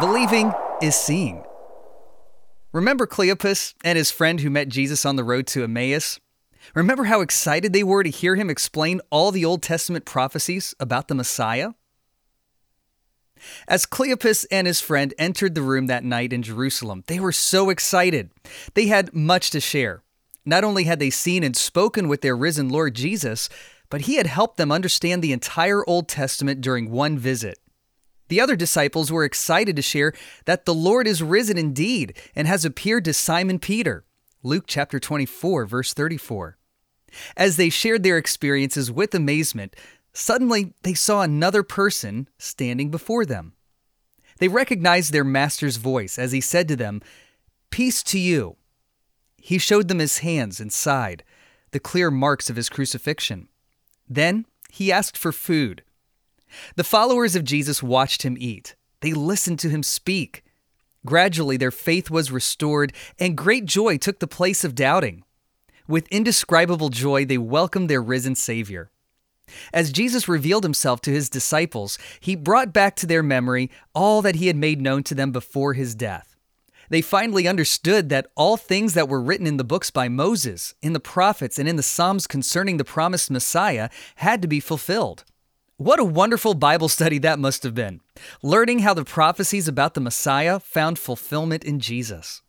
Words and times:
Believing 0.00 0.52
is 0.80 0.94
seeing. 0.94 1.42
Remember 2.70 3.04
Cleopas 3.04 3.74
and 3.82 3.98
his 3.98 4.12
friend 4.12 4.38
who 4.38 4.48
met 4.48 4.68
Jesus 4.68 5.04
on 5.04 5.16
the 5.16 5.24
road 5.24 5.48
to 5.48 5.64
Emmaus? 5.64 6.20
Remember 6.72 7.04
how 7.04 7.20
excited 7.20 7.72
they 7.72 7.82
were 7.82 8.04
to 8.04 8.10
hear 8.10 8.36
him 8.36 8.48
explain 8.48 9.00
all 9.10 9.32
the 9.32 9.44
Old 9.44 9.60
Testament 9.60 10.04
prophecies 10.04 10.72
about 10.78 11.08
the 11.08 11.16
Messiah? 11.16 11.70
As 13.66 13.86
Cleopas 13.86 14.46
and 14.52 14.68
his 14.68 14.80
friend 14.80 15.12
entered 15.18 15.56
the 15.56 15.62
room 15.62 15.88
that 15.88 16.04
night 16.04 16.32
in 16.32 16.44
Jerusalem, 16.44 17.02
they 17.08 17.18
were 17.18 17.32
so 17.32 17.68
excited. 17.68 18.30
They 18.74 18.86
had 18.86 19.12
much 19.12 19.50
to 19.50 19.60
share. 19.60 20.04
Not 20.44 20.62
only 20.62 20.84
had 20.84 21.00
they 21.00 21.10
seen 21.10 21.42
and 21.42 21.56
spoken 21.56 22.06
with 22.06 22.20
their 22.20 22.36
risen 22.36 22.68
Lord 22.68 22.94
Jesus, 22.94 23.48
but 23.90 24.02
he 24.02 24.14
had 24.14 24.28
helped 24.28 24.58
them 24.58 24.70
understand 24.70 25.22
the 25.22 25.32
entire 25.32 25.84
Old 25.88 26.08
Testament 26.08 26.60
during 26.60 26.88
one 26.88 27.18
visit. 27.18 27.58
The 28.28 28.40
other 28.40 28.56
disciples 28.56 29.10
were 29.10 29.24
excited 29.24 29.76
to 29.76 29.82
share 29.82 30.12
that 30.44 30.64
the 30.64 30.74
Lord 30.74 31.06
is 31.06 31.22
risen 31.22 31.58
indeed 31.58 32.16
and 32.34 32.46
has 32.46 32.64
appeared 32.64 33.04
to 33.06 33.12
Simon 33.12 33.58
Peter. 33.58 34.04
Luke 34.42 34.64
chapter 34.66 35.00
24 35.00 35.66
verse 35.66 35.92
34. 35.94 36.56
As 37.36 37.56
they 37.56 37.70
shared 37.70 38.02
their 38.02 38.18
experiences 38.18 38.92
with 38.92 39.14
amazement, 39.14 39.74
suddenly 40.12 40.74
they 40.82 40.94
saw 40.94 41.22
another 41.22 41.62
person 41.62 42.28
standing 42.38 42.90
before 42.90 43.24
them. 43.24 43.54
They 44.38 44.48
recognized 44.48 45.12
their 45.12 45.24
master's 45.24 45.78
voice 45.78 46.18
as 46.18 46.32
he 46.32 46.40
said 46.40 46.68
to 46.68 46.76
them, 46.76 47.00
Peace 47.70 48.02
to 48.04 48.18
you. 48.18 48.56
He 49.36 49.58
showed 49.58 49.88
them 49.88 49.98
his 49.98 50.18
hands 50.18 50.60
and 50.60 50.72
side, 50.72 51.24
the 51.70 51.80
clear 51.80 52.10
marks 52.10 52.50
of 52.50 52.56
his 52.56 52.68
crucifixion. 52.68 53.48
Then 54.08 54.46
he 54.70 54.92
asked 54.92 55.16
for 55.16 55.32
food. 55.32 55.82
The 56.76 56.84
followers 56.84 57.36
of 57.36 57.44
Jesus 57.44 57.82
watched 57.82 58.22
him 58.22 58.36
eat. 58.38 58.74
They 59.00 59.12
listened 59.12 59.58
to 59.60 59.68
him 59.68 59.82
speak. 59.82 60.44
Gradually, 61.06 61.56
their 61.56 61.70
faith 61.70 62.10
was 62.10 62.32
restored, 62.32 62.92
and 63.18 63.36
great 63.36 63.64
joy 63.64 63.96
took 63.96 64.18
the 64.18 64.26
place 64.26 64.64
of 64.64 64.74
doubting. 64.74 65.24
With 65.86 66.08
indescribable 66.08 66.90
joy, 66.90 67.24
they 67.24 67.38
welcomed 67.38 67.88
their 67.88 68.02
risen 68.02 68.34
Savior. 68.34 68.90
As 69.72 69.92
Jesus 69.92 70.28
revealed 70.28 70.64
himself 70.64 71.00
to 71.02 71.10
his 71.10 71.30
disciples, 71.30 71.98
he 72.20 72.36
brought 72.36 72.72
back 72.72 72.96
to 72.96 73.06
their 73.06 73.22
memory 73.22 73.70
all 73.94 74.20
that 74.22 74.36
he 74.36 74.48
had 74.48 74.56
made 74.56 74.80
known 74.80 75.02
to 75.04 75.14
them 75.14 75.32
before 75.32 75.72
his 75.72 75.94
death. 75.94 76.36
They 76.90 77.02
finally 77.02 77.46
understood 77.46 78.08
that 78.08 78.28
all 78.34 78.56
things 78.56 78.94
that 78.94 79.08
were 79.08 79.20
written 79.20 79.46
in 79.46 79.58
the 79.58 79.64
books 79.64 79.90
by 79.90 80.08
Moses, 80.08 80.74
in 80.82 80.94
the 80.94 81.00
prophets, 81.00 81.58
and 81.58 81.68
in 81.68 81.76
the 81.76 81.82
Psalms 81.82 82.26
concerning 82.26 82.76
the 82.76 82.84
promised 82.84 83.30
Messiah 83.30 83.88
had 84.16 84.42
to 84.42 84.48
be 84.48 84.60
fulfilled. 84.60 85.24
What 85.78 86.00
a 86.00 86.04
wonderful 86.04 86.54
Bible 86.54 86.88
study 86.88 87.18
that 87.18 87.38
must 87.38 87.62
have 87.62 87.72
been, 87.72 88.00
learning 88.42 88.80
how 88.80 88.94
the 88.94 89.04
prophecies 89.04 89.68
about 89.68 89.94
the 89.94 90.00
Messiah 90.00 90.58
found 90.58 90.98
fulfillment 90.98 91.62
in 91.62 91.78
Jesus. 91.78 92.42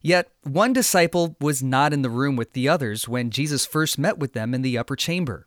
Yet, 0.00 0.28
one 0.42 0.72
disciple 0.72 1.36
was 1.40 1.62
not 1.62 1.92
in 1.92 2.02
the 2.02 2.10
room 2.10 2.34
with 2.34 2.52
the 2.52 2.68
others 2.68 3.06
when 3.06 3.30
Jesus 3.30 3.64
first 3.64 3.96
met 3.96 4.18
with 4.18 4.32
them 4.32 4.54
in 4.54 4.62
the 4.62 4.76
upper 4.76 4.96
chamber. 4.96 5.46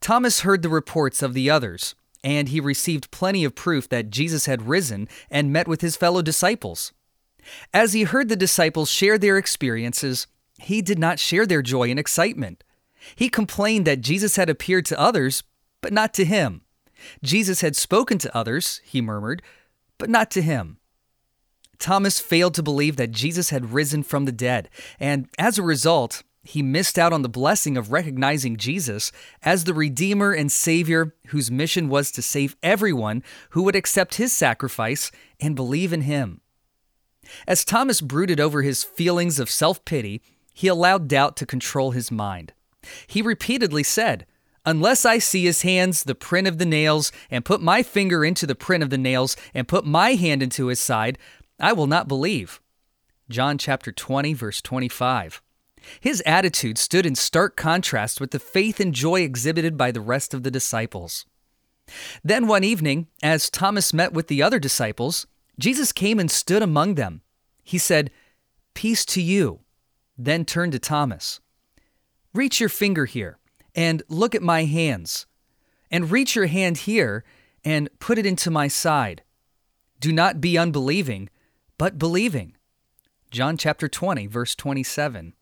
Thomas 0.00 0.40
heard 0.40 0.62
the 0.62 0.68
reports 0.68 1.22
of 1.22 1.32
the 1.32 1.48
others, 1.48 1.94
and 2.24 2.48
he 2.48 2.58
received 2.58 3.12
plenty 3.12 3.44
of 3.44 3.54
proof 3.54 3.88
that 3.88 4.10
Jesus 4.10 4.46
had 4.46 4.66
risen 4.66 5.08
and 5.30 5.52
met 5.52 5.68
with 5.68 5.80
his 5.80 5.94
fellow 5.94 6.22
disciples. 6.22 6.92
As 7.72 7.92
he 7.92 8.02
heard 8.02 8.28
the 8.28 8.34
disciples 8.34 8.90
share 8.90 9.16
their 9.16 9.38
experiences, 9.38 10.26
he 10.58 10.82
did 10.82 10.98
not 10.98 11.20
share 11.20 11.46
their 11.46 11.62
joy 11.62 11.88
and 11.88 12.00
excitement. 12.00 12.64
He 13.14 13.28
complained 13.28 13.86
that 13.86 14.00
Jesus 14.00 14.34
had 14.34 14.50
appeared 14.50 14.86
to 14.86 14.98
others, 14.98 15.44
but 15.80 15.92
not 15.92 16.14
to 16.14 16.24
him. 16.24 16.62
Jesus 17.22 17.60
had 17.60 17.76
spoken 17.76 18.18
to 18.18 18.36
others, 18.36 18.80
he 18.84 19.00
murmured, 19.00 19.42
but 19.98 20.10
not 20.10 20.30
to 20.32 20.42
him. 20.42 20.78
Thomas 21.78 22.20
failed 22.20 22.54
to 22.54 22.62
believe 22.62 22.96
that 22.96 23.10
Jesus 23.10 23.50
had 23.50 23.72
risen 23.72 24.02
from 24.02 24.26
the 24.26 24.32
dead, 24.32 24.68
and 24.98 25.28
as 25.38 25.58
a 25.58 25.62
result, 25.62 26.22
he 26.42 26.62
missed 26.62 26.98
out 26.98 27.12
on 27.12 27.22
the 27.22 27.28
blessing 27.28 27.76
of 27.76 27.92
recognizing 27.92 28.56
Jesus 28.56 29.12
as 29.42 29.64
the 29.64 29.74
Redeemer 29.74 30.32
and 30.32 30.50
Savior 30.50 31.14
whose 31.28 31.50
mission 31.50 31.88
was 31.88 32.10
to 32.12 32.22
save 32.22 32.56
everyone 32.62 33.22
who 33.50 33.62
would 33.62 33.76
accept 33.76 34.14
his 34.14 34.32
sacrifice 34.32 35.10
and 35.38 35.56
believe 35.56 35.92
in 35.92 36.02
him. 36.02 36.40
As 37.46 37.64
Thomas 37.64 38.00
brooded 38.00 38.40
over 38.40 38.62
his 38.62 38.82
feelings 38.82 39.38
of 39.38 39.50
self 39.50 39.84
pity, 39.84 40.22
he 40.52 40.66
allowed 40.66 41.08
doubt 41.08 41.36
to 41.36 41.46
control 41.46 41.92
his 41.92 42.10
mind. 42.10 42.52
He 43.06 43.22
repeatedly 43.22 43.82
said, 43.82 44.26
Unless 44.66 45.06
I 45.06 45.18
see 45.18 45.44
his 45.44 45.62
hands, 45.62 46.04
the 46.04 46.14
print 46.14 46.46
of 46.46 46.58
the 46.58 46.66
nails, 46.66 47.12
and 47.30 47.44
put 47.44 47.62
my 47.62 47.82
finger 47.82 48.24
into 48.24 48.46
the 48.46 48.54
print 48.54 48.82
of 48.82 48.90
the 48.90 48.98
nails, 48.98 49.36
and 49.54 49.66
put 49.66 49.86
my 49.86 50.14
hand 50.14 50.42
into 50.42 50.66
his 50.66 50.80
side, 50.80 51.18
I 51.58 51.72
will 51.72 51.86
not 51.86 52.08
believe. 52.08 52.60
John 53.30 53.56
chapter 53.58 53.90
20, 53.90 54.34
verse 54.34 54.60
25. 54.60 55.40
His 55.98 56.22
attitude 56.26 56.76
stood 56.76 57.06
in 57.06 57.14
stark 57.14 57.56
contrast 57.56 58.20
with 58.20 58.32
the 58.32 58.38
faith 58.38 58.80
and 58.80 58.94
joy 58.94 59.22
exhibited 59.22 59.78
by 59.78 59.90
the 59.90 60.00
rest 60.00 60.34
of 60.34 60.42
the 60.42 60.50
disciples. 60.50 61.24
Then 62.22 62.46
one 62.46 62.62
evening, 62.62 63.08
as 63.22 63.48
Thomas 63.48 63.94
met 63.94 64.12
with 64.12 64.28
the 64.28 64.42
other 64.42 64.58
disciples, 64.58 65.26
Jesus 65.58 65.90
came 65.90 66.18
and 66.18 66.30
stood 66.30 66.62
among 66.62 66.94
them. 66.94 67.22
He 67.62 67.78
said, 67.78 68.10
Peace 68.74 69.04
to 69.06 69.22
you, 69.22 69.60
then 70.18 70.44
turned 70.44 70.72
to 70.72 70.78
Thomas. 70.78 71.40
Reach 72.34 72.60
your 72.60 72.68
finger 72.68 73.06
here 73.06 73.39
and 73.74 74.02
look 74.08 74.34
at 74.34 74.42
my 74.42 74.64
hands, 74.64 75.26
and 75.90 76.10
reach 76.10 76.36
your 76.36 76.46
hand 76.46 76.78
here 76.78 77.24
and 77.64 77.88
put 77.98 78.18
it 78.18 78.26
into 78.26 78.50
my 78.50 78.68
side. 78.68 79.22
Do 80.00 80.12
not 80.12 80.40
be 80.40 80.56
unbelieving, 80.56 81.28
but 81.78 81.98
believing. 81.98 82.56
John 83.30 83.56
chapter 83.56 83.88
20, 83.88 84.26
verse 84.26 84.54
27. 84.54 85.34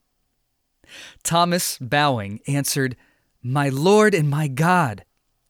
Thomas, 1.22 1.78
bowing, 1.78 2.40
answered, 2.46 2.96
My 3.42 3.68
Lord 3.68 4.14
and 4.14 4.28
my 4.28 4.48
God. 4.48 5.04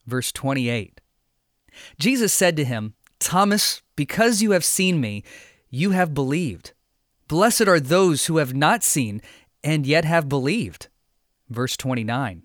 Verse 0.06 0.32
28. 0.32 1.00
Jesus 1.98 2.32
said 2.32 2.56
to 2.56 2.64
him, 2.64 2.94
Thomas, 3.18 3.82
because 3.96 4.42
you 4.42 4.52
have 4.52 4.64
seen 4.64 5.00
me, 5.00 5.24
you 5.70 5.90
have 5.90 6.14
believed. 6.14 6.72
Blessed 7.28 7.68
are 7.68 7.80
those 7.80 8.26
who 8.26 8.38
have 8.38 8.54
not 8.54 8.82
seen 8.82 9.20
and 9.62 9.86
yet 9.86 10.04
have 10.04 10.28
believed. 10.28 10.88
Verse 11.48 11.76
29. 11.76 12.42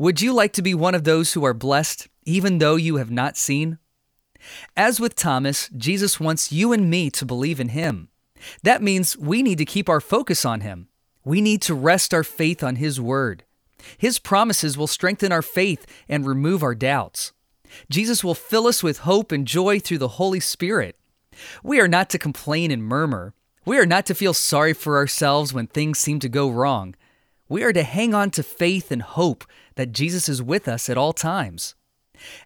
Would 0.00 0.20
you 0.20 0.32
like 0.32 0.52
to 0.52 0.62
be 0.62 0.74
one 0.74 0.94
of 0.94 1.02
those 1.02 1.32
who 1.32 1.44
are 1.44 1.52
blessed 1.52 2.06
even 2.24 2.58
though 2.58 2.76
you 2.76 2.96
have 2.96 3.10
not 3.10 3.36
seen? 3.36 3.78
As 4.76 5.00
with 5.00 5.16
Thomas, 5.16 5.68
Jesus 5.76 6.20
wants 6.20 6.52
you 6.52 6.72
and 6.72 6.88
me 6.88 7.10
to 7.10 7.26
believe 7.26 7.58
in 7.58 7.70
him. 7.70 8.08
That 8.62 8.80
means 8.80 9.18
we 9.18 9.42
need 9.42 9.58
to 9.58 9.64
keep 9.64 9.88
our 9.88 10.00
focus 10.00 10.44
on 10.44 10.60
him. 10.60 10.86
We 11.24 11.40
need 11.40 11.62
to 11.62 11.74
rest 11.74 12.14
our 12.14 12.22
faith 12.22 12.62
on 12.62 12.76
his 12.76 13.00
word. 13.00 13.42
His 13.96 14.20
promises 14.20 14.78
will 14.78 14.86
strengthen 14.86 15.32
our 15.32 15.42
faith 15.42 15.84
and 16.08 16.24
remove 16.24 16.62
our 16.62 16.76
doubts. 16.76 17.32
Jesus 17.90 18.22
will 18.22 18.36
fill 18.36 18.68
us 18.68 18.84
with 18.84 18.98
hope 18.98 19.32
and 19.32 19.48
joy 19.48 19.80
through 19.80 19.98
the 19.98 20.08
Holy 20.08 20.40
Spirit. 20.40 20.96
We 21.64 21.80
are 21.80 21.88
not 21.88 22.08
to 22.10 22.18
complain 22.18 22.70
and 22.70 22.84
murmur. 22.84 23.34
We 23.64 23.78
are 23.78 23.86
not 23.86 24.06
to 24.06 24.14
feel 24.14 24.32
sorry 24.32 24.74
for 24.74 24.96
ourselves 24.96 25.52
when 25.52 25.66
things 25.66 25.98
seem 25.98 26.20
to 26.20 26.28
go 26.28 26.48
wrong. 26.48 26.94
We 27.48 27.62
are 27.64 27.72
to 27.72 27.82
hang 27.82 28.14
on 28.14 28.30
to 28.32 28.42
faith 28.42 28.90
and 28.90 29.02
hope 29.02 29.44
that 29.76 29.92
Jesus 29.92 30.28
is 30.28 30.42
with 30.42 30.68
us 30.68 30.88
at 30.88 30.98
all 30.98 31.12
times. 31.12 31.74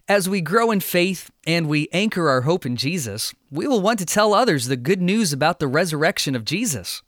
As 0.07 0.29
we 0.29 0.39
grow 0.39 0.71
in 0.71 0.79
faith 0.79 1.31
and 1.45 1.67
we 1.67 1.89
anchor 1.91 2.29
our 2.29 2.41
hope 2.41 2.65
in 2.65 2.75
Jesus, 2.75 3.33
we 3.51 3.67
will 3.67 3.81
want 3.81 3.99
to 3.99 4.05
tell 4.05 4.33
others 4.33 4.67
the 4.67 4.77
good 4.77 5.01
news 5.01 5.33
about 5.33 5.59
the 5.59 5.67
resurrection 5.67 6.35
of 6.35 6.45
Jesus. 6.45 7.01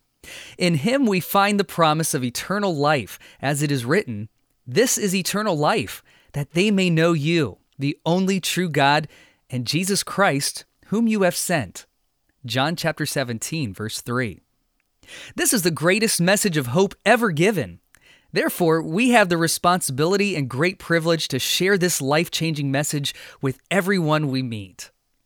In 0.58 0.74
Him 0.74 1.06
we 1.06 1.20
find 1.20 1.58
the 1.58 1.64
promise 1.64 2.12
of 2.12 2.24
eternal 2.24 2.74
life, 2.74 3.18
as 3.40 3.62
it 3.62 3.70
is 3.70 3.84
written, 3.84 4.28
This 4.66 4.98
is 4.98 5.14
eternal 5.14 5.56
life, 5.56 6.02
that 6.32 6.52
they 6.52 6.70
may 6.70 6.90
know 6.90 7.12
you, 7.12 7.58
the 7.78 7.96
only 8.04 8.40
true 8.40 8.68
God, 8.68 9.08
and 9.48 9.66
Jesus 9.66 10.02
Christ, 10.02 10.64
whom 10.86 11.06
you 11.06 11.22
have 11.22 11.36
sent. 11.36 11.86
John 12.44 12.76
chapter 12.76 13.06
17, 13.06 13.72
verse 13.72 14.00
3. 14.00 14.40
This 15.36 15.52
is 15.52 15.62
the 15.62 15.70
greatest 15.70 16.20
message 16.20 16.56
of 16.56 16.68
hope 16.68 16.94
ever 17.04 17.30
given. 17.30 17.80
Therefore, 18.32 18.82
we 18.82 19.10
have 19.10 19.28
the 19.28 19.36
responsibility 19.36 20.36
and 20.36 20.48
great 20.48 20.78
privilege 20.78 21.28
to 21.28 21.38
share 21.38 21.78
this 21.78 22.00
life 22.00 22.30
changing 22.30 22.70
message 22.70 23.14
with 23.40 23.58
everyone 23.70 24.28
we 24.30 24.42
meet. 24.42 24.90